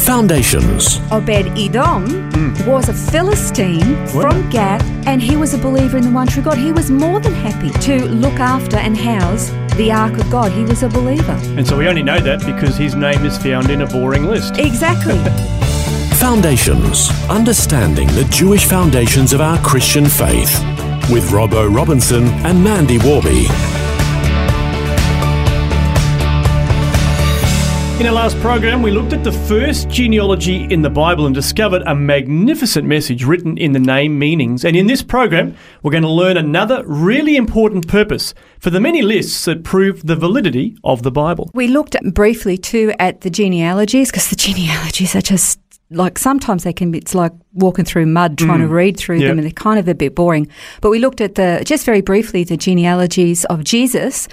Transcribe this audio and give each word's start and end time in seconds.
Foundations. 0.00 0.98
Obed 1.12 1.46
Edom 1.58 2.30
hmm. 2.32 2.66
was 2.66 2.88
a 2.88 2.94
Philistine 2.94 4.06
from 4.08 4.48
Gath, 4.50 4.82
and 5.06 5.22
he 5.22 5.36
was 5.36 5.52
a 5.54 5.58
believer 5.58 5.98
in 5.98 6.04
the 6.04 6.10
one 6.10 6.26
true 6.26 6.42
God. 6.42 6.56
He 6.56 6.72
was 6.72 6.90
more 6.90 7.20
than 7.20 7.34
happy 7.34 7.70
to 7.80 8.06
look 8.06 8.40
after 8.40 8.76
and 8.78 8.96
house 8.96 9.50
the 9.76 9.92
ark 9.92 10.14
of 10.18 10.30
God. 10.30 10.52
He 10.52 10.64
was 10.64 10.82
a 10.82 10.88
believer. 10.88 11.38
And 11.56 11.66
so 11.66 11.76
we 11.76 11.86
only 11.86 12.02
know 12.02 12.18
that 12.18 12.44
because 12.44 12.76
his 12.76 12.94
name 12.94 13.24
is 13.24 13.36
found 13.38 13.70
in 13.70 13.82
a 13.82 13.86
boring 13.86 14.24
list. 14.24 14.58
Exactly. 14.58 15.18
Foundations. 16.18 17.10
Understanding 17.28 18.08
the 18.08 18.26
Jewish 18.30 18.66
foundations 18.66 19.32
of 19.32 19.40
our 19.40 19.58
Christian 19.62 20.06
faith. 20.06 20.58
With 21.10 21.30
Robbo 21.30 21.74
Robinson 21.74 22.24
and 22.44 22.62
Mandy 22.62 22.98
Warby. 22.98 23.46
In 28.00 28.06
our 28.06 28.14
last 28.14 28.38
program, 28.38 28.80
we 28.80 28.90
looked 28.90 29.12
at 29.12 29.24
the 29.24 29.30
first 29.30 29.90
genealogy 29.90 30.64
in 30.72 30.80
the 30.80 30.88
Bible 30.88 31.26
and 31.26 31.34
discovered 31.34 31.82
a 31.84 31.94
magnificent 31.94 32.88
message 32.88 33.24
written 33.24 33.58
in 33.58 33.72
the 33.72 33.78
name 33.78 34.18
meanings. 34.18 34.64
And 34.64 34.74
in 34.74 34.86
this 34.86 35.02
program, 35.02 35.54
we're 35.82 35.90
going 35.90 36.04
to 36.04 36.08
learn 36.08 36.38
another 36.38 36.82
really 36.86 37.36
important 37.36 37.88
purpose 37.88 38.32
for 38.58 38.70
the 38.70 38.80
many 38.80 39.02
lists 39.02 39.44
that 39.44 39.64
prove 39.64 40.06
the 40.06 40.16
validity 40.16 40.78
of 40.82 41.02
the 41.02 41.10
Bible. 41.10 41.50
we 41.52 41.68
looked 41.68 41.94
briefly 42.14 42.56
too 42.56 42.94
at 42.98 43.20
the 43.20 43.28
genealogies 43.28 44.10
because 44.10 44.30
the 44.30 44.36
genealogies 44.48 45.14
are 45.14 45.20
just 45.20 45.60
like 45.90 46.18
sometimes 46.18 46.64
they 46.64 46.72
can 46.72 46.90
be, 46.90 46.98
it's 46.98 47.14
like 47.14 47.32
walking 47.52 47.84
through 47.84 48.06
mud 48.06 48.38
trying 48.38 48.60
to 48.60 48.66
mm. 48.66 48.70
read 48.70 48.96
through 48.96 49.18
Yeah. 49.18 49.28
them 49.28 49.38
and 49.40 49.44
they're 49.44 49.52
kind 49.52 49.78
of 49.78 49.88
a 49.88 49.94
bit 49.94 50.14
boring. 50.14 50.48
But 50.80 50.88
we 50.88 51.00
looked 51.00 51.20
at 51.20 51.34
the, 51.34 51.62
just 51.66 51.84
very 51.84 52.00
briefly, 52.00 52.44
the 52.44 52.56
genealogies 52.56 53.44
of 53.46 53.62
Jesus. 53.62 54.26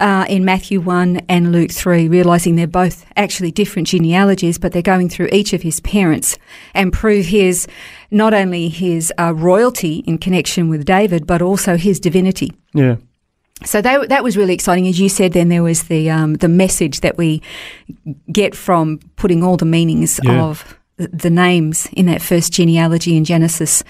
Uh, 0.00 0.24
in 0.30 0.44
Matthew 0.46 0.80
1 0.80 1.20
and 1.28 1.52
Luke 1.52 1.70
3, 1.70 2.08
realizing 2.08 2.56
they're 2.56 2.66
both 2.66 3.04
actually 3.16 3.50
different 3.50 3.86
genealogies, 3.88 4.56
but 4.58 4.72
they're 4.72 4.80
going 4.80 5.10
through 5.10 5.28
each 5.30 5.52
of 5.52 5.60
his 5.60 5.78
parents 5.80 6.38
and 6.74 6.90
prove 6.90 7.26
his, 7.26 7.66
not 8.10 8.32
only 8.32 8.70
his 8.70 9.12
uh, 9.18 9.34
royalty 9.34 9.98
in 10.06 10.16
connection 10.16 10.70
with 10.70 10.86
David, 10.86 11.26
but 11.26 11.42
also 11.42 11.76
his 11.76 12.00
divinity. 12.00 12.50
Yeah. 12.72 12.96
So 13.62 13.82
that, 13.82 14.08
that 14.08 14.24
was 14.24 14.38
really 14.38 14.54
exciting. 14.54 14.88
As 14.88 14.98
you 14.98 15.10
said, 15.10 15.34
then 15.34 15.50
there 15.50 15.62
was 15.62 15.82
the 15.84 16.08
um, 16.10 16.34
the 16.36 16.48
message 16.48 17.00
that 17.00 17.18
we 17.18 17.42
get 18.32 18.54
from 18.54 19.00
putting 19.16 19.44
all 19.44 19.58
the 19.58 19.66
meanings 19.66 20.18
Yeah. 20.24 20.42
of 20.44 20.78
the 20.96 21.28
names 21.30 21.86
in 21.92 22.06
that 22.06 22.22
first 22.22 22.54
genealogy 22.54 23.16
in 23.18 23.24
Genesis, 23.24 23.84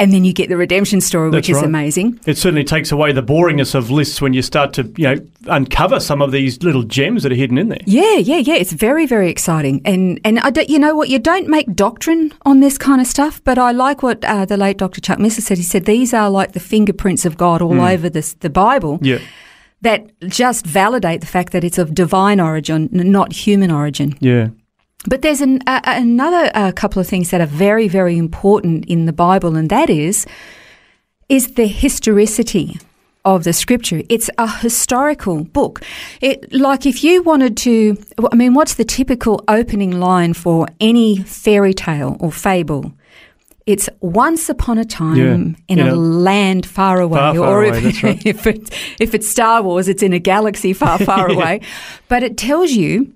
and 0.00 0.14
then 0.14 0.24
you 0.24 0.32
get 0.32 0.48
the 0.48 0.56
redemption 0.56 1.02
story, 1.02 1.28
which 1.28 1.50
is 1.50 1.56
right. 1.56 1.64
amazing. 1.66 2.18
It 2.24 2.38
certainly 2.38 2.64
takes 2.64 2.90
away 2.90 3.12
the 3.12 3.22
boringness 3.22 3.74
of 3.74 3.90
lists 3.90 4.22
when 4.22 4.32
you 4.32 4.40
start 4.40 4.72
to, 4.72 4.90
you 4.96 5.04
know, 5.04 5.26
uncover 5.46 6.00
some 6.00 6.22
of 6.22 6.32
these 6.32 6.62
little 6.62 6.82
gems 6.82 7.22
that 7.22 7.32
are 7.32 7.34
hidden 7.34 7.58
in 7.58 7.68
there. 7.68 7.82
Yeah, 7.84 8.14
yeah, 8.14 8.38
yeah. 8.38 8.54
It's 8.54 8.72
very, 8.72 9.04
very 9.04 9.28
exciting. 9.28 9.82
And 9.84 10.18
and 10.24 10.40
I 10.40 10.48
don't, 10.48 10.70
you 10.70 10.78
know 10.78 10.94
what? 10.94 11.10
You 11.10 11.18
don't 11.18 11.48
make 11.48 11.74
doctrine 11.74 12.32
on 12.46 12.60
this 12.60 12.78
kind 12.78 13.00
of 13.00 13.06
stuff, 13.06 13.44
but 13.44 13.58
I 13.58 13.72
like 13.72 14.02
what 14.02 14.24
uh, 14.24 14.46
the 14.46 14.56
late 14.56 14.78
Dr. 14.78 15.02
Chuck 15.02 15.18
Missler 15.18 15.42
said. 15.42 15.58
He 15.58 15.64
said 15.64 15.84
these 15.84 16.14
are 16.14 16.30
like 16.30 16.52
the 16.52 16.60
fingerprints 16.60 17.26
of 17.26 17.36
God 17.36 17.60
all 17.60 17.78
over 17.78 18.08
this, 18.08 18.32
the 18.34 18.50
Bible. 18.50 18.98
Yeah. 19.02 19.18
That 19.82 20.10
just 20.28 20.66
validate 20.66 21.20
the 21.20 21.26
fact 21.26 21.52
that 21.52 21.64
it's 21.64 21.78
of 21.78 21.94
divine 21.94 22.38
origin, 22.38 22.88
not 22.92 23.32
human 23.32 23.70
origin. 23.70 24.14
Yeah. 24.20 24.48
But 25.06 25.22
there's 25.22 25.40
an, 25.40 25.60
uh, 25.66 25.80
another 25.84 26.50
uh, 26.54 26.72
couple 26.72 27.00
of 27.00 27.06
things 27.06 27.30
that 27.30 27.40
are 27.40 27.46
very, 27.46 27.88
very 27.88 28.18
important 28.18 28.84
in 28.86 29.06
the 29.06 29.12
Bible, 29.12 29.56
and 29.56 29.68
that 29.70 29.88
is 29.90 30.26
is 31.28 31.52
the 31.54 31.66
historicity 31.66 32.76
of 33.24 33.44
the 33.44 33.52
scripture. 33.52 34.02
It's 34.08 34.28
a 34.36 34.48
historical 34.60 35.44
book. 35.44 35.80
It 36.20 36.52
like 36.52 36.84
if 36.86 37.02
you 37.04 37.22
wanted 37.22 37.56
to, 37.58 37.96
I 38.32 38.34
mean, 38.36 38.52
what's 38.54 38.74
the 38.74 38.84
typical 38.84 39.42
opening 39.48 39.92
line 40.00 40.34
for 40.34 40.66
any 40.80 41.18
fairy 41.22 41.72
tale 41.72 42.16
or 42.20 42.32
fable? 42.32 42.92
It's 43.66 43.88
once 44.00 44.48
upon 44.48 44.78
a 44.78 44.84
time 44.84 45.16
Yeah. 45.16 45.34
in 45.34 45.56
In 45.68 45.78
a, 45.78 45.92
a- 45.92 45.96
land 45.96 46.66
far 46.66 47.00
away, 47.00 47.18
Far, 47.20 47.34
far 47.34 47.46
or 47.46 47.64
away, 47.64 47.78
if, 47.78 47.84
that's 47.84 48.02
right. 48.08 48.26
if 48.26 48.46
it's 48.46 48.70
if 48.98 49.14
it's 49.14 49.28
Star 49.30 49.62
Wars, 49.62 49.88
it's 49.88 50.02
in 50.02 50.12
a 50.12 50.18
galaxy 50.18 50.72
far, 50.74 50.98
far 50.98 51.30
Yeah. 51.30 51.36
away. 51.36 51.60
But 52.08 52.22
it 52.22 52.36
tells 52.36 52.72
you 52.72 53.12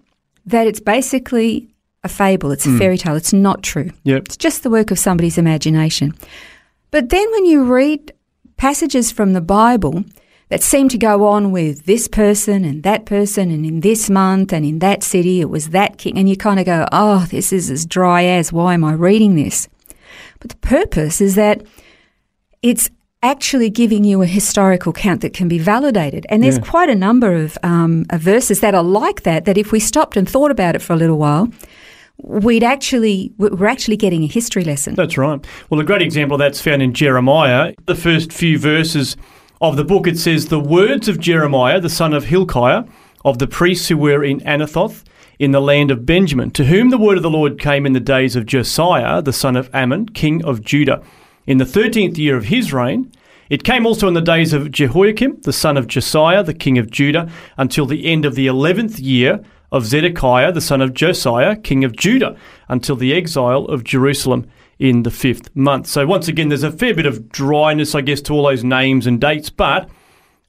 that 0.46 0.66
it's 0.66 0.80
basically 0.80 1.66
a 2.04 2.08
fable. 2.08 2.50
It's 2.52 2.66
a 2.66 2.70
Hmm. 2.70 2.78
fairy 2.78 2.98
tale. 2.98 3.16
It's 3.16 3.32
not 3.32 3.62
true. 3.62 3.90
Yep. 4.04 4.22
It's 4.26 4.36
just 4.36 4.62
the 4.62 4.70
work 4.70 4.90
of 4.90 4.98
somebody's 4.98 5.38
imagination. 5.38 6.14
But 6.90 7.08
then 7.08 7.26
when 7.32 7.46
you 7.46 7.64
read 7.64 8.12
passages 8.56 9.10
from 9.10 9.32
the 9.32 9.40
Bible 9.40 10.04
that 10.50 10.62
seem 10.62 10.88
to 10.90 10.98
go 10.98 11.26
on 11.26 11.50
with 11.50 11.86
this 11.86 12.06
person 12.06 12.64
and 12.64 12.82
that 12.82 13.06
person 13.06 13.50
and 13.50 13.64
in 13.66 13.80
this 13.80 14.08
month 14.10 14.52
and 14.52 14.64
in 14.64 14.78
that 14.80 15.02
city, 15.02 15.40
it 15.40 15.48
was 15.50 15.70
that 15.70 15.96
king, 15.98 16.16
and 16.18 16.28
you 16.28 16.36
kind 16.36 16.60
of 16.60 16.66
go, 16.66 16.86
oh, 16.92 17.26
this 17.30 17.52
is 17.52 17.70
as 17.70 17.84
dry 17.86 18.22
as, 18.24 18.52
why 18.52 18.74
am 18.74 18.84
I 18.84 18.92
reading 18.92 19.34
this? 19.34 19.66
But 20.40 20.50
the 20.50 20.56
purpose 20.56 21.20
is 21.20 21.34
that 21.34 21.62
it's 22.62 22.90
actually 23.22 23.70
giving 23.70 24.04
you 24.04 24.20
a 24.20 24.26
historical 24.26 24.92
count 24.92 25.22
that 25.22 25.32
can 25.32 25.48
be 25.48 25.58
validated. 25.58 26.26
And 26.28 26.42
there's 26.44 26.56
Yeah. 26.58 26.64
quite 26.64 26.90
a 26.90 26.94
number 26.94 27.32
of, 27.32 27.56
um, 27.62 28.04
of 28.10 28.20
verses 28.20 28.60
that 28.60 28.74
are 28.74 28.82
like 28.82 29.22
that, 29.22 29.46
that 29.46 29.56
if 29.56 29.72
we 29.72 29.80
stopped 29.80 30.16
and 30.18 30.28
thought 30.28 30.50
about 30.50 30.74
it 30.76 30.82
for 30.82 30.92
a 30.92 30.96
little 30.96 31.16
while, 31.16 31.48
we'd 32.18 32.64
actually, 32.64 33.32
we're 33.38 33.66
actually 33.66 33.96
getting 33.96 34.22
a 34.22 34.26
history 34.26 34.64
lesson. 34.64 34.94
That's 34.94 35.18
right. 35.18 35.44
Well, 35.70 35.80
a 35.80 35.84
great 35.84 36.02
example 36.02 36.36
of 36.36 36.38
that's 36.38 36.60
found 36.60 36.82
in 36.82 36.94
Jeremiah. 36.94 37.74
The 37.86 37.94
first 37.94 38.32
few 38.32 38.58
verses 38.58 39.16
of 39.60 39.76
the 39.76 39.84
book, 39.84 40.06
it 40.06 40.18
says, 40.18 40.48
The 40.48 40.60
words 40.60 41.08
of 41.08 41.18
Jeremiah, 41.18 41.80
the 41.80 41.88
son 41.88 42.14
of 42.14 42.24
Hilkiah, 42.24 42.84
of 43.24 43.38
the 43.38 43.46
priests 43.46 43.88
who 43.88 43.96
were 43.96 44.22
in 44.22 44.40
Anathoth, 44.40 45.02
in 45.38 45.50
the 45.50 45.60
land 45.60 45.90
of 45.90 46.06
Benjamin, 46.06 46.50
to 46.52 46.66
whom 46.66 46.90
the 46.90 46.98
word 46.98 47.16
of 47.16 47.22
the 47.22 47.30
Lord 47.30 47.58
came 47.58 47.86
in 47.86 47.92
the 47.92 48.00
days 48.00 48.36
of 48.36 48.46
Josiah, 48.46 49.20
the 49.20 49.32
son 49.32 49.56
of 49.56 49.74
Amon, 49.74 50.08
king 50.08 50.44
of 50.44 50.62
Judah, 50.62 51.02
in 51.46 51.58
the 51.58 51.66
thirteenth 51.66 52.16
year 52.16 52.36
of 52.36 52.44
his 52.44 52.72
reign. 52.72 53.10
It 53.50 53.64
came 53.64 53.84
also 53.84 54.08
in 54.08 54.14
the 54.14 54.20
days 54.20 54.52
of 54.52 54.70
Jehoiakim, 54.70 55.40
the 55.42 55.52
son 55.52 55.76
of 55.76 55.86
Josiah, 55.86 56.42
the 56.42 56.54
king 56.54 56.78
of 56.78 56.90
Judah, 56.90 57.30
until 57.56 57.84
the 57.84 58.06
end 58.06 58.24
of 58.24 58.36
the 58.36 58.46
eleventh 58.46 58.98
year 58.98 59.44
of 59.72 59.86
Zedekiah, 59.86 60.52
the 60.52 60.60
son 60.60 60.80
of 60.80 60.94
Josiah, 60.94 61.56
king 61.56 61.84
of 61.84 61.96
Judah, 61.96 62.36
until 62.68 62.96
the 62.96 63.14
exile 63.14 63.64
of 63.66 63.84
Jerusalem 63.84 64.46
in 64.78 65.02
the 65.02 65.10
fifth 65.10 65.54
month. 65.54 65.86
So, 65.86 66.06
once 66.06 66.28
again, 66.28 66.48
there's 66.48 66.62
a 66.62 66.70
fair 66.70 66.94
bit 66.94 67.06
of 67.06 67.28
dryness, 67.28 67.94
I 67.94 68.00
guess, 68.00 68.20
to 68.22 68.34
all 68.34 68.44
those 68.44 68.64
names 68.64 69.06
and 69.06 69.20
dates, 69.20 69.50
but 69.50 69.88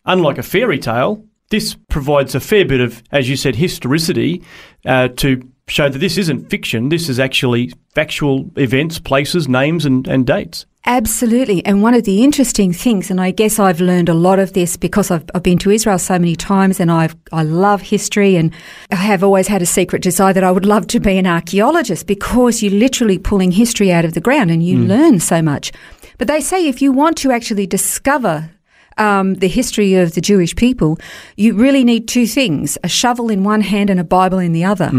unlike 0.05 0.37
a 0.37 0.43
fairy 0.43 0.79
tale, 0.79 1.23
this 1.49 1.75
provides 1.89 2.35
a 2.35 2.39
fair 2.39 2.65
bit 2.65 2.81
of, 2.81 3.03
as 3.11 3.29
you 3.29 3.35
said, 3.35 3.55
historicity 3.55 4.43
uh, 4.85 5.09
to 5.09 5.41
show 5.67 5.89
that 5.89 5.99
this 5.99 6.17
isn't 6.17 6.49
fiction. 6.49 6.89
This 6.89 7.09
is 7.09 7.19
actually 7.19 7.73
factual 7.93 8.49
events, 8.55 8.99
places, 8.99 9.47
names, 9.47 9.85
and, 9.85 10.07
and 10.07 10.25
dates. 10.25 10.65
Absolutely. 10.87 11.65
And 11.65 11.81
one 11.81 11.95
of 11.95 12.03
the 12.03 12.23
interesting 12.23 12.71
things, 12.71 13.09
and 13.09 13.19
I 13.19 13.31
guess 13.31 13.57
I've 13.57 13.81
learned 13.81 14.07
a 14.07 14.13
lot 14.13 14.37
of 14.37 14.53
this 14.53 14.77
because 14.77 15.09
I've, 15.09 15.23
I've 15.33 15.41
been 15.41 15.57
to 15.59 15.71
Israel 15.71 15.97
so 15.97 16.19
many 16.19 16.35
times 16.35 16.79
and 16.79 16.91
I've, 16.91 17.15
I 17.31 17.41
love 17.41 17.81
history 17.81 18.35
and 18.35 18.53
I 18.91 18.95
have 18.95 19.23
always 19.23 19.47
had 19.47 19.63
a 19.63 19.65
secret 19.65 20.03
desire 20.03 20.33
that 20.33 20.43
I 20.43 20.51
would 20.51 20.65
love 20.65 20.85
to 20.87 20.99
be 20.99 21.17
an 21.17 21.25
archaeologist 21.25 22.05
because 22.05 22.61
you're 22.61 22.71
literally 22.71 23.17
pulling 23.17 23.51
history 23.51 23.91
out 23.91 24.05
of 24.05 24.13
the 24.13 24.21
ground 24.21 24.51
and 24.51 24.63
you 24.63 24.77
hmm. 24.77 24.87
learn 24.87 25.19
so 25.19 25.41
much. 25.41 25.71
But 26.19 26.27
they 26.27 26.39
say 26.39 26.67
if 26.67 26.81
you 26.81 26.91
want 26.91 27.17
to 27.17 27.31
actually 27.31 27.65
discover 27.65 28.51
um, 28.97 29.35
the 29.35 29.47
history 29.47 29.95
of 29.95 30.13
the 30.13 30.21
Jewish 30.21 30.55
people, 30.55 30.97
you 31.37 31.53
really 31.53 31.83
need 31.83 32.07
two 32.07 32.25
things: 32.27 32.77
a 32.83 32.87
shovel 32.87 33.29
in 33.29 33.43
one 33.43 33.61
hand 33.61 33.89
and 33.89 33.99
a 33.99 34.03
Bible 34.03 34.39
in 34.39 34.51
the 34.53 34.63
other. 34.63 34.89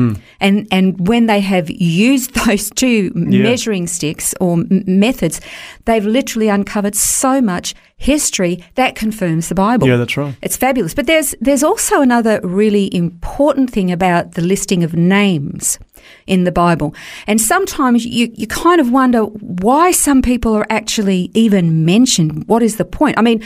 And 0.41 0.67
and 0.71 1.09
when 1.09 1.27
they 1.27 1.41
have 1.41 1.71
used 1.71 2.35
those 2.47 2.71
two 2.71 3.13
Yeah. 3.15 3.43
measuring 3.43 3.87
sticks 3.87 4.35
or 4.41 4.53
m- 4.59 4.85
methods, 4.87 5.41
they've 5.85 6.05
literally 6.05 6.49
uncovered 6.49 6.95
so 6.95 7.41
much 7.41 7.75
history 7.99 8.63
that 8.75 8.95
confirms 8.95 9.49
the 9.49 9.55
Bible. 9.55 9.89
Yeah, 9.89 9.97
that's 9.97 10.17
right. 10.19 10.35
It's 10.43 10.57
fabulous. 10.57 10.95
But 10.95 11.07
there's 11.07 11.35
there's 11.41 11.63
also 11.63 12.01
another 12.03 12.41
really 12.43 12.95
important 12.95 13.71
thing 13.71 13.91
about 13.93 14.33
the 14.33 14.43
listing 14.43 14.85
of 14.85 14.93
names 14.95 15.79
in 16.27 16.45
the 16.45 16.53
Bible. 16.53 16.95
And 17.27 17.41
sometimes 17.41 18.05
you, 18.05 18.31
you 18.35 18.47
kind 18.47 18.81
of 18.81 18.93
wonder 18.93 19.23
why 19.23 19.93
some 19.93 20.21
people 20.23 20.55
are 20.55 20.67
actually 20.71 21.31
even 21.35 21.85
mentioned. 21.85 22.45
What 22.47 22.63
is 22.63 22.77
the 22.77 22.85
point? 22.85 23.19
I 23.19 23.23
mean, 23.23 23.43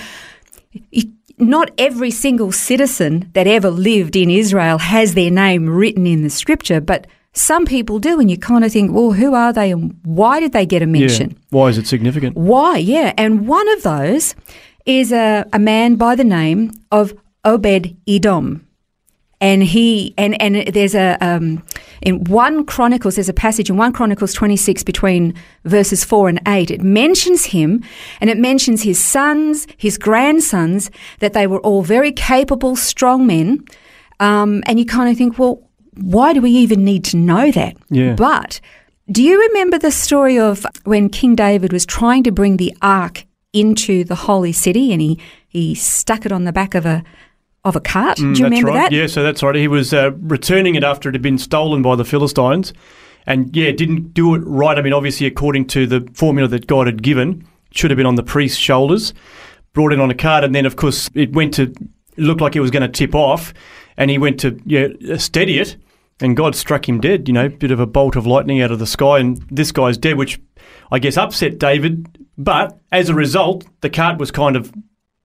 not 1.39 1.71
every 1.79 2.11
single 2.11 2.53
citizen 2.53 3.31
that 3.33 3.47
ever 3.47 3.71
lived 3.71 4.17
in 4.17 4.31
Israel 4.31 4.79
has 4.79 5.15
their 5.15 5.31
name 5.31 5.69
written 5.69 6.07
in 6.07 6.23
the 6.23 6.31
scripture, 6.31 6.81
but 6.81 7.07
some 7.33 7.65
people 7.65 7.99
do, 7.99 8.19
and 8.19 8.31
you 8.31 8.37
kind 8.37 8.65
of 8.65 8.73
think, 8.73 8.93
well, 8.93 9.13
who 9.13 9.35
are 9.35 9.53
they 9.53 9.71
and 9.71 9.99
why 10.03 10.41
did 10.41 10.53
they 10.53 10.67
get 10.67 10.83
a 10.83 10.87
mention? 10.87 11.31
Yeah. 11.31 11.37
Why 11.51 11.69
is 11.69 11.79
it 11.79 11.87
significant? 11.87 12.37
Why? 12.37 12.79
Yeah. 12.79 13.13
And 13.17 13.47
one 13.47 13.69
of 13.71 13.83
those 13.83 14.35
is 14.85 15.13
a, 15.13 15.47
a 15.53 15.59
man 15.59 15.95
by 15.95 16.17
the 16.17 16.25
name 16.25 16.73
of 16.91 17.15
Obed 17.45 17.97
Edom. 18.09 18.67
And 19.41 19.63
he 19.63 20.13
and 20.19 20.41
and 20.43 20.75
there's 20.75 20.95
a 20.95 21.17
um, 21.23 21.63
in 22.03 22.25
one 22.25 22.65
Chronicles 22.65 23.17
there's 23.17 23.29
a 23.29 23.35
passage 23.35 23.71
in 23.71 23.77
one 23.77 23.93
Chronicles 23.93 24.33
26 24.33 24.83
between 24.83 25.35
verses 25.65 26.05
four 26.05 26.29
and 26.29 26.41
eight. 26.47 26.71
It 26.71 26.83
mentions 26.83 27.47
him, 27.47 27.83
and 28.21 28.31
it 28.31 28.39
mentions 28.39 28.83
his 28.83 28.99
sons, 28.99 29.67
his 29.77 29.99
grandsons, 29.99 30.91
that 31.19 31.33
they 31.33 31.47
were 31.47 31.61
all 31.61 31.83
very 31.83 32.13
capable, 32.13 32.77
strong 32.77 33.27
men. 33.27 33.65
Um, 34.19 34.63
and 34.67 34.79
you 34.79 34.87
kind 34.87 35.11
of 35.11 35.17
think, 35.17 35.39
well, 35.39 35.63
why 35.95 36.33
do 36.33 36.41
we 36.41 36.51
even 36.51 36.85
need 36.85 37.05
to 37.05 37.17
know 37.17 37.51
that? 37.51 37.77
Yeah. 37.91 38.15
But 38.15 38.61
do 39.11 39.23
you 39.23 39.41
remember 39.41 39.79
the 39.79 39.91
story 39.91 40.39
of 40.39 40.65
when 40.85 41.09
King 41.09 41.35
David 41.35 41.73
was 41.73 41.85
trying 41.85 42.23
to 42.25 42.33
bring 42.33 42.57
the 42.59 42.75
ark 42.81 43.27
into 43.53 44.05
the 44.05 44.15
holy 44.15 44.53
city, 44.53 44.93
and 44.93 45.01
he 45.01 45.19
he 45.49 45.75
stuck 45.75 46.25
it 46.25 46.33
on 46.33 46.45
the 46.45 46.53
back 46.53 46.75
of 46.75 46.87
a 46.87 47.03
of 47.65 47.77
a 47.77 47.81
cart? 47.81 48.17
do 48.17 48.23
you 48.23 48.29
Mm, 48.29 48.33
that's 48.33 48.41
remember 48.43 48.69
right. 48.69 48.91
that? 48.91 48.93
Yeah, 48.93 49.07
so 49.07 49.23
that's 49.23 49.43
right. 49.43 49.55
He 49.55 49.69
was 49.69 49.93
uh, 49.93 50.13
returning 50.21 50.75
it 50.75 50.85
after 50.85 51.09
it 51.09 51.15
had 51.15 51.23
been 51.23 51.39
stolen 51.39 51.83
by 51.83 51.97
the 51.97 52.05
Philistines, 52.05 52.73
and 53.27 53.55
yeah, 53.55 53.71
didn't 53.73 54.15
do 54.15 54.35
it 54.35 54.39
right. 54.47 54.79
I 54.79 54.83
mean, 54.83 54.93
obviously, 54.93 55.27
according 55.27 55.67
to 55.69 55.87
the 55.87 56.09
formula 56.15 56.49
that 56.49 56.67
God 56.67 56.87
had 56.87 57.03
given, 57.03 57.47
should 57.73 57.91
have 57.91 57.97
been 57.99 58.07
on 58.07 58.15
the 58.17 58.23
priest's 58.23 58.59
shoulders. 58.59 59.13
Brought 59.73 59.93
it 59.93 60.01
on 60.01 60.11
a 60.11 60.15
cart, 60.15 60.43
and 60.43 60.55
then 60.55 60.67
of 60.67 60.77
course 60.77 61.11
it 61.15 61.33
went 61.33 61.55
to. 61.55 61.63
It 62.17 62.19
looked 62.25 62.41
like 62.41 62.57
it 62.57 62.61
was 62.61 62.71
going 62.73 62.83
to 62.83 62.89
tip 62.89 63.15
off, 63.15 63.55
and 63.97 64.11
he 64.11 64.19
went 64.19 64.41
to 64.41 64.59
yeah 64.67 64.89
steady 65.19 65.59
it, 65.59 65.77
and 66.21 66.37
God 66.37 66.57
struck 66.57 66.89
him 66.89 67.01
dead. 67.01 67.29
You 67.29 67.35
know, 67.35 67.49
bit 67.49 67.71
of 67.71 67.79
a 67.79 67.87
bolt 67.87 68.17
of 68.17 68.27
lightning 68.27 68.61
out 68.63 68.73
of 68.73 68.79
the 68.81 68.87
sky, 68.87 69.19
and 69.21 69.37
this 69.51 69.71
guy's 69.71 69.97
dead, 69.97 70.17
which 70.19 70.41
I 70.91 70.99
guess 70.99 71.17
upset 71.17 71.59
David. 71.59 72.07
But 72.37 72.81
as 72.91 73.11
a 73.11 73.15
result, 73.15 73.65
the 73.81 73.91
cart 73.91 74.19
was 74.19 74.31
kind 74.33 74.57
of 74.57 74.73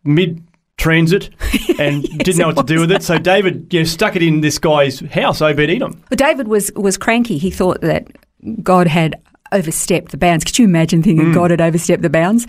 mid 0.03 0.43
transit 0.77 1.29
and 1.79 2.03
didn't 2.03 2.37
know 2.37 2.47
what 2.47 2.57
to 2.57 2.63
do 2.63 2.79
with 2.79 2.91
it. 2.91 3.03
So 3.03 3.17
David 3.17 3.73
you 3.73 3.81
know, 3.81 3.85
stuck 3.85 4.15
it 4.15 4.21
in 4.21 4.41
this 4.41 4.59
guy's 4.59 4.99
house, 4.99 5.41
Obed 5.41 5.59
Edom. 5.59 6.03
Well, 6.09 6.17
David 6.17 6.47
was 6.47 6.71
was 6.75 6.97
cranky. 6.97 7.37
He 7.37 7.51
thought 7.51 7.81
that 7.81 8.07
God 8.61 8.87
had 8.87 9.15
overstepped 9.51 10.11
the 10.11 10.17
bounds. 10.17 10.43
Could 10.43 10.59
you 10.59 10.65
imagine 10.65 11.01
thinking 11.01 11.27
hmm. 11.27 11.33
God 11.33 11.51
had 11.51 11.61
overstepped 11.61 12.01
the 12.01 12.09
bounds? 12.09 12.45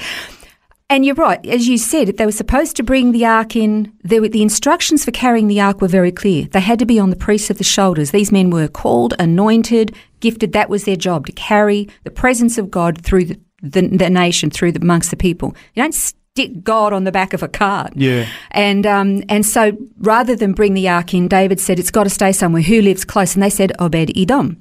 And 0.88 1.04
you're 1.04 1.16
right, 1.16 1.44
as 1.46 1.66
you 1.66 1.78
said, 1.78 2.16
they 2.16 2.26
were 2.26 2.32
supposed 2.32 2.76
to 2.76 2.84
bring 2.84 3.10
the 3.10 3.26
ark 3.26 3.56
in. 3.56 3.92
There 4.04 4.20
were, 4.20 4.28
the 4.28 4.42
instructions 4.42 5.04
for 5.04 5.10
carrying 5.10 5.48
the 5.48 5.60
ark 5.60 5.80
were 5.80 5.88
very 5.88 6.12
clear. 6.12 6.46
They 6.46 6.60
had 6.60 6.78
to 6.78 6.86
be 6.86 7.00
on 7.00 7.10
the 7.10 7.16
priests 7.16 7.50
of 7.50 7.58
the 7.58 7.64
shoulders. 7.64 8.12
These 8.12 8.30
men 8.30 8.50
were 8.50 8.68
called, 8.68 9.12
anointed, 9.18 9.96
gifted. 10.20 10.52
That 10.52 10.70
was 10.70 10.84
their 10.84 10.94
job 10.94 11.26
to 11.26 11.32
carry 11.32 11.88
the 12.04 12.12
presence 12.12 12.56
of 12.56 12.70
God 12.70 13.02
through 13.02 13.24
the, 13.24 13.40
the, 13.62 13.88
the 13.88 14.10
nation, 14.10 14.48
through 14.48 14.72
the, 14.72 14.80
amongst 14.80 15.10
the 15.10 15.16
people. 15.16 15.56
You 15.74 15.82
don't 15.82 16.14
stick 16.36 16.62
God 16.62 16.92
on 16.92 17.04
the 17.04 17.12
back 17.12 17.32
of 17.32 17.42
a 17.42 17.48
cart. 17.48 17.94
Yeah. 17.96 18.28
And 18.50 18.86
um, 18.86 19.24
and 19.30 19.44
so 19.46 19.76
rather 19.98 20.36
than 20.36 20.52
bring 20.52 20.74
the 20.74 20.86
ark 20.86 21.14
in, 21.14 21.28
David 21.28 21.58
said 21.58 21.78
it's 21.78 21.90
got 21.90 22.04
to 22.04 22.10
stay 22.10 22.30
somewhere. 22.32 22.62
Who 22.62 22.82
lives 22.82 23.06
close? 23.06 23.34
And 23.34 23.42
they 23.42 23.50
said 23.50 23.72
Obed 23.78 24.12
Edom. 24.14 24.58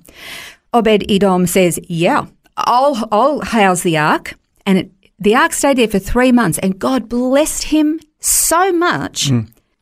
Obed 0.74 1.12
Edom 1.12 1.46
says, 1.46 1.78
"Yeah, 1.90 2.28
I'll 2.56 3.08
I'll 3.12 3.42
house 3.42 3.82
the 3.82 3.98
ark." 3.98 4.36
And 4.66 4.78
it, 4.78 4.92
the 5.20 5.36
ark 5.36 5.52
stayed 5.52 5.78
there 5.78 5.90
for 5.90 6.00
three 6.00 6.32
months, 6.32 6.60
and 6.60 6.80
God 6.80 7.10
blessed 7.10 7.64
him 7.64 8.00
so 8.20 8.72
much 8.72 9.30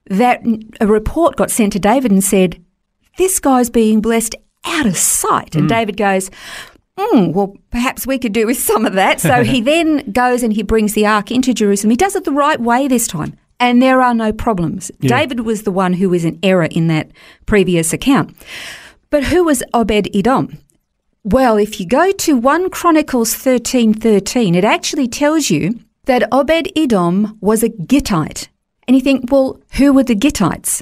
that 0.08 0.42
a 0.82 0.88
report 0.88 1.36
got 1.36 1.52
sent 1.52 1.74
to 1.74 1.80
David 1.80 2.12
and 2.12 2.24
said, 2.24 2.64
"This 3.18 3.40
guy's 3.40 3.70
being 3.70 4.02
blessed 4.02 4.36
out 4.66 4.88
of 4.88 4.98
sight." 4.98 5.56
And 5.56 5.70
David 5.70 5.96
goes. 5.98 6.32
Mm, 6.98 7.34
well, 7.34 7.58
perhaps 7.72 8.06
we 8.06 8.20
could 8.20 8.34
do 8.34 8.46
with 8.46 8.58
some 8.58 8.86
of 8.86 8.94
that. 8.94 9.20
So 9.20 9.44
he 9.44 9.62
then 9.74 10.12
goes 10.12 10.44
and 10.44 10.54
he 10.54 10.64
brings 10.64 10.94
the 10.94 11.06
ark 11.06 11.32
into 11.32 11.54
Jerusalem. 11.54 11.92
He 11.92 11.98
does 11.98 12.16
it 12.16 12.24
the 12.24 12.32
right 12.32 12.60
way 12.60 12.88
this 12.88 13.08
time, 13.08 13.38
and 13.60 13.82
there 13.82 14.02
are 14.02 14.14
no 14.14 14.32
problems. 14.32 14.92
David 15.00 15.42
was 15.42 15.64
the 15.64 15.72
one 15.72 15.94
who 15.94 16.10
was 16.10 16.24
in 16.26 16.40
error 16.44 16.66
in 16.66 16.88
that 16.88 17.12
previous 17.46 17.94
account. 17.94 18.36
But 19.10 19.26
who 19.26 19.44
was 19.44 19.64
Obed 19.74 20.16
Edom? 20.16 20.58
Well, 21.24 21.58
if 21.58 21.80
you 21.80 21.88
go 21.88 22.12
to 22.12 22.36
1 22.36 22.70
Chronicles 22.70 23.34
13:13, 23.34 24.56
it 24.56 24.66
actually 24.66 25.08
tells 25.08 25.50
you 25.50 25.80
that 26.06 26.28
Obed 26.32 26.72
Edom 26.76 27.38
was 27.40 27.64
a 27.64 27.70
Gittite. 27.70 28.50
And 28.88 28.96
you 28.98 29.02
think, 29.02 29.32
well, 29.32 29.62
who 29.78 29.94
were 29.94 30.04
the 30.04 30.16
Gittites? 30.16 30.82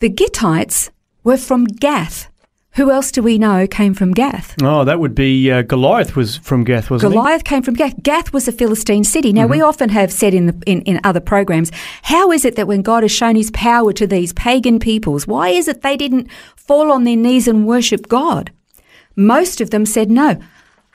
The 0.00 0.08
Gittites 0.08 0.90
were 1.24 1.36
from 1.36 1.64
Gath. 1.64 2.30
Who 2.76 2.90
else 2.90 3.10
do 3.10 3.22
we 3.22 3.38
know 3.38 3.66
came 3.66 3.94
from 3.94 4.12
Gath? 4.12 4.54
Oh, 4.62 4.84
that 4.84 5.00
would 5.00 5.14
be 5.14 5.50
uh, 5.50 5.62
Goliath 5.62 6.14
was 6.14 6.36
from 6.36 6.62
Gath, 6.62 6.90
wasn't 6.90 7.14
Goliath 7.14 7.44
came 7.44 7.62
from 7.62 7.72
Gath. 7.72 8.02
Gath 8.02 8.34
was 8.34 8.48
a 8.48 8.52
Philistine 8.52 9.02
city. 9.02 9.32
Now, 9.32 9.46
we 9.46 9.62
often 9.62 9.88
have 9.88 10.12
said 10.12 10.34
in, 10.34 10.46
the, 10.46 10.62
in, 10.66 10.82
in 10.82 11.00
other 11.02 11.20
programs, 11.20 11.72
how 12.02 12.30
is 12.32 12.44
it 12.44 12.54
that 12.56 12.66
when 12.66 12.82
God 12.82 13.02
has 13.02 13.12
shown 13.12 13.34
his 13.34 13.50
power 13.52 13.94
to 13.94 14.06
these 14.06 14.34
pagan 14.34 14.78
peoples, 14.78 15.26
why 15.26 15.48
is 15.48 15.68
it 15.68 15.80
they 15.80 15.96
didn't 15.96 16.30
fall 16.54 16.92
on 16.92 17.04
their 17.04 17.16
knees 17.16 17.48
and 17.48 17.66
worship 17.66 18.08
God? 18.08 18.52
Most 19.16 19.62
of 19.62 19.70
them 19.70 19.86
said 19.86 20.10
no. 20.10 20.38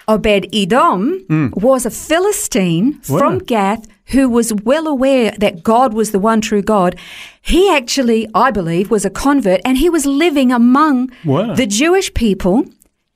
Obed 0.08 0.54
Edom 0.54 1.52
was 1.56 1.86
a 1.88 1.92
Philistine 1.92 3.00
from 3.02 3.40
Gath 3.40 3.88
who 4.12 4.30
was 4.30 4.54
well 4.64 4.88
aware 4.88 5.32
that 5.40 5.64
God 5.64 5.94
was 5.94 6.12
the 6.12 6.20
one 6.20 6.42
true 6.42 6.62
God. 6.62 6.96
He 7.42 7.70
actually, 7.74 8.28
I 8.34 8.52
believe, 8.52 8.92
was 8.92 9.06
a 9.06 9.10
convert 9.10 9.62
and 9.66 9.78
he 9.78 9.90
was 9.90 10.06
living 10.06 10.52
among 10.52 11.12
Wow. 11.26 11.56
the 11.56 11.66
Jewish 11.68 12.14
people 12.14 12.66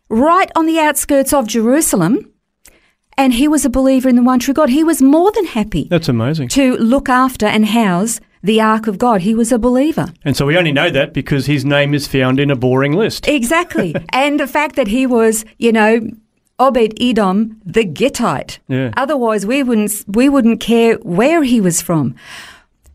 right 0.09 0.51
on 0.55 0.65
the 0.65 0.79
outskirts 0.79 1.33
of 1.33 1.47
Jerusalem. 1.47 2.31
And 3.17 3.33
he 3.33 3.47
was 3.47 3.63
a 3.63 3.69
believer 3.69 4.09
in 4.09 4.15
the 4.17 4.23
one 4.23 4.39
true 4.39 4.53
God. 4.53 4.69
He 4.69 4.83
was 4.83 5.01
more 5.01 5.31
than 5.31 5.45
happy 5.45 5.87
That's 5.89 6.09
amazing. 6.09 6.49
to 6.49 6.75
look 6.77 7.07
after 7.07 7.45
and 7.45 7.65
house 7.65 8.19
the 8.43 8.59
ark 8.61 8.87
of 8.87 8.97
God. 8.97 9.21
He 9.21 9.33
was 9.33 9.51
a 9.51 9.57
believer. 9.57 10.07
And 10.25 10.35
so 10.35 10.45
we 10.45 10.57
only 10.57 10.71
know 10.73 10.89
that 10.89 11.13
because 11.13 11.45
his 11.45 11.63
name 11.65 11.93
is 11.93 12.07
found 12.07 12.39
in 12.39 12.51
a 12.51 12.55
boring 12.55 12.91
list. 12.93 13.27
Exactly. 13.27 13.95
and 14.09 14.39
the 14.39 14.47
fact 14.47 14.75
that 14.75 14.87
he 14.87 15.07
was, 15.07 15.45
you 15.57 15.71
know, 15.71 16.01
Obed 16.59 16.93
Edom 17.01 17.61
the 17.65 17.83
Gittite. 17.83 18.59
Yeah. 18.67 18.91
Otherwise 18.95 19.45
we 19.45 19.63
wouldn't 19.63 20.03
we 20.07 20.29
wouldn't 20.29 20.59
care 20.59 20.95
where 20.95 21.43
he 21.43 21.59
was 21.59 21.81
from. 21.81 22.15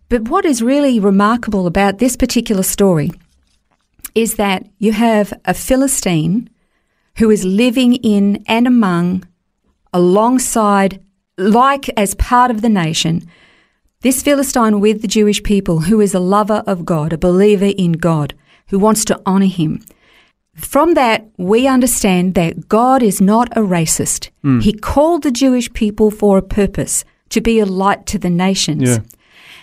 But 0.09 0.29
what 0.29 0.45
is 0.45 0.63
really 0.63 0.99
remarkable 0.99 1.67
about 1.67 1.99
this 1.99 2.17
particular 2.17 2.63
story 2.63 3.13
is 4.15 4.35
that 4.35 4.67
you 4.79 4.93
have 4.93 5.33
a 5.45 5.55
Philistine 5.55 6.51
who 7.19 7.31
is 7.31 7.45
living 7.45 7.95
in 7.95 8.43
and 8.47 8.67
among 8.67 9.25
alongside 9.93 11.01
like 11.37 11.89
as 11.97 12.15
part 12.15 12.51
of 12.51 12.63
the 12.63 12.69
nation 12.69 13.23
this 14.03 14.23
Philistine 14.23 14.81
with 14.81 15.03
the 15.03 15.09
Jewish 15.09 15.43
people 15.43 15.81
who 15.81 16.01
is 16.01 16.15
a 16.15 16.21
lover 16.21 16.63
of 16.67 16.87
God, 16.87 17.13
a 17.13 17.19
believer 17.19 17.71
in 17.77 17.93
God, 17.93 18.33
who 18.69 18.79
wants 18.79 19.05
to 19.05 19.21
honor 19.27 19.45
him. 19.45 19.83
From 20.61 20.95
that, 20.95 21.27
we 21.37 21.67
understand 21.67 22.35
that 22.35 22.69
God 22.69 23.03
is 23.03 23.21
not 23.21 23.49
a 23.57 23.61
racist. 23.61 24.31
Hmm. 24.43 24.61
He 24.61 24.73
called 24.73 25.23
the 25.23 25.31
Jewish 25.31 25.73
people 25.73 26.11
for 26.11 26.39
a 26.39 26.43
purpose 26.43 27.05
to 27.31 27.41
be 27.41 27.59
a 27.59 27.67
light 27.67 28.07
to 28.07 28.19
the 28.19 28.31
nations. 28.31 28.89
Yeah. 28.89 28.99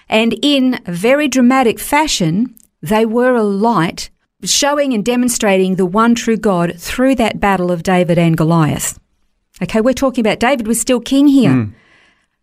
And 0.09 0.37
in 0.41 0.79
a 0.85 0.91
very 0.91 1.27
dramatic 1.27 1.79
fashion, 1.79 2.55
they 2.81 3.05
were 3.05 3.35
a 3.35 3.43
light 3.43 4.09
showing 4.43 4.93
and 4.93 5.03
demonstrating 5.03 5.75
the 5.75 5.85
one 5.85 6.15
true 6.15 6.37
God 6.37 6.75
through 6.77 7.15
that 7.15 7.39
battle 7.39 7.71
of 7.71 7.83
David 7.83 8.17
and 8.17 8.37
Goliath. 8.37 8.99
Okay, 9.61 9.81
we're 9.81 9.93
talking 9.93 10.21
about 10.21 10.39
David 10.39 10.67
was 10.67 10.79
still 10.79 10.99
king 10.99 11.27
here. 11.27 11.51
Hmm. 11.51 11.71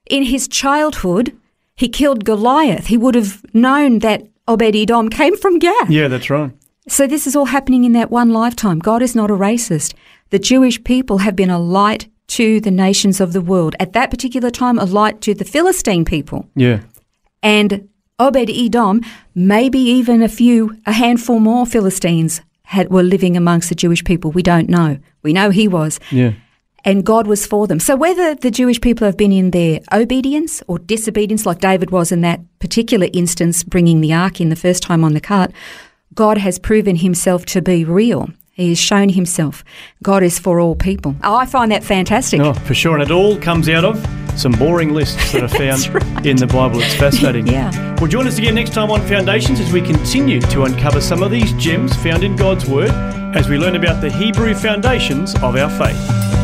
In 0.06 0.24
his 0.24 0.48
childhood, 0.48 1.36
he 1.76 1.88
killed 1.88 2.24
Goliath. 2.24 2.86
He 2.86 2.98
would 2.98 3.14
have 3.14 3.44
known 3.54 4.00
that 4.00 4.26
Obed 4.46 4.76
Edom 4.76 5.08
came 5.08 5.36
from 5.36 5.58
Gath. 5.58 5.88
Yeah, 5.88 6.08
that's 6.08 6.28
right. 6.28 6.50
So 6.86 7.06
this 7.06 7.26
is 7.26 7.34
all 7.34 7.46
happening 7.46 7.84
in 7.84 7.92
that 7.92 8.10
one 8.10 8.30
lifetime. 8.30 8.78
God 8.78 9.02
is 9.02 9.14
not 9.14 9.30
a 9.30 9.34
racist. 9.34 9.94
The 10.30 10.38
Jewish 10.38 10.82
people 10.84 11.18
have 11.18 11.34
been 11.34 11.50
a 11.50 11.58
light 11.58 12.08
to 12.28 12.60
the 12.60 12.70
nations 12.70 13.20
of 13.20 13.32
the 13.32 13.40
world. 13.40 13.74
At 13.80 13.92
that 13.94 14.10
particular 14.10 14.50
time, 14.50 14.78
a 14.78 14.84
light 14.84 15.20
to 15.22 15.34
the 15.34 15.44
Philistine 15.44 16.04
people. 16.04 16.48
Yeah. 16.54 16.80
And 17.42 17.88
Obed 18.18 18.50
Edom, 18.50 19.00
maybe 19.34 19.78
even 19.78 20.22
a 20.22 20.28
few, 20.28 20.76
a 20.86 20.92
handful 20.92 21.40
more 21.40 21.66
Philistines 21.66 22.40
had, 22.64 22.90
were 22.90 23.02
living 23.02 23.36
amongst 23.36 23.68
the 23.68 23.74
Jewish 23.74 24.04
people. 24.04 24.30
We 24.30 24.42
don't 24.42 24.68
know. 24.68 24.98
We 25.22 25.32
know 25.32 25.50
he 25.50 25.68
was. 25.68 25.98
Yeah. 26.10 26.32
And 26.84 27.04
God 27.04 27.26
was 27.26 27.46
for 27.46 27.66
them. 27.66 27.80
So 27.80 27.96
whether 27.96 28.34
the 28.34 28.50
Jewish 28.50 28.80
people 28.80 29.06
have 29.06 29.16
been 29.16 29.32
in 29.32 29.52
their 29.52 29.80
obedience 29.90 30.62
or 30.66 30.78
disobedience, 30.78 31.46
like 31.46 31.60
David 31.60 31.90
was 31.90 32.12
in 32.12 32.20
that 32.20 32.40
particular 32.58 33.08
instance, 33.14 33.64
bringing 33.64 34.00
the 34.00 34.12
ark 34.12 34.40
in 34.40 34.50
the 34.50 34.56
first 34.56 34.82
time 34.82 35.02
on 35.02 35.14
the 35.14 35.20
cart, 35.20 35.50
God 36.14 36.38
has 36.38 36.58
proven 36.58 36.96
himself 36.96 37.44
to 37.46 37.62
be 37.62 37.84
real. 37.84 38.28
He 38.52 38.68
has 38.68 38.78
shown 38.78 39.08
himself. 39.08 39.64
God 40.02 40.22
is 40.22 40.38
for 40.38 40.60
all 40.60 40.76
people. 40.76 41.16
Oh, 41.24 41.34
I 41.34 41.44
find 41.44 41.72
that 41.72 41.82
fantastic. 41.82 42.40
Oh, 42.40 42.52
for 42.52 42.74
sure. 42.74 42.94
And 42.94 43.02
it 43.02 43.10
all 43.10 43.36
comes 43.38 43.68
out 43.68 43.84
of 43.84 43.96
some 44.38 44.52
boring 44.52 44.94
lists 44.94 45.32
that 45.32 45.42
are 45.42 45.48
found 45.48 46.26
in 46.26 46.36
the 46.36 46.46
Bible. 46.46 46.80
It's 46.80 46.94
fascinating. 46.94 47.48
Yeah. 47.48 47.96
Well, 47.96 48.06
join 48.06 48.28
us 48.28 48.38
again 48.38 48.54
next 48.54 48.72
time 48.72 48.92
on 48.92 49.00
Foundations 49.08 49.58
as 49.58 49.72
we 49.72 49.80
continue 49.80 50.40
to 50.40 50.62
uncover 50.64 51.00
some 51.00 51.22
of 51.22 51.32
these 51.32 51.52
gems 51.54 51.96
found 51.96 52.22
in 52.22 52.36
God's 52.36 52.66
Word 52.66 52.90
as 53.34 53.48
we 53.48 53.58
learn 53.58 53.74
about 53.74 54.00
the 54.00 54.10
Hebrew 54.10 54.54
foundations 54.54 55.34
of 55.36 55.56
our 55.56 55.70
faith. 55.70 56.43